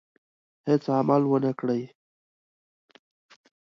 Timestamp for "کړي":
1.59-1.81